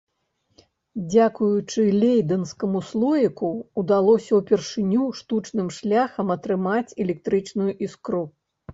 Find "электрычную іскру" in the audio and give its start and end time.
7.07-8.23